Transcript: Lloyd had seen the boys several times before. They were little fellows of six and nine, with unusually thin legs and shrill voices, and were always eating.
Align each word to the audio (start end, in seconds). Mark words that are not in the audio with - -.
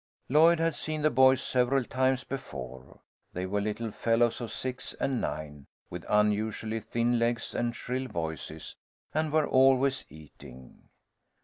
Lloyd 0.29 0.59
had 0.59 0.73
seen 0.73 1.03
the 1.03 1.11
boys 1.11 1.43
several 1.43 1.83
times 1.83 2.23
before. 2.23 3.01
They 3.33 3.45
were 3.45 3.61
little 3.61 3.91
fellows 3.91 4.41
of 4.41 4.51
six 4.51 4.95
and 4.95 5.21
nine, 5.21 5.67
with 5.91 6.05
unusually 6.09 6.79
thin 6.79 7.19
legs 7.19 7.53
and 7.53 7.75
shrill 7.75 8.07
voices, 8.07 8.75
and 9.13 9.31
were 9.31 9.47
always 9.47 10.05
eating. 10.09 10.89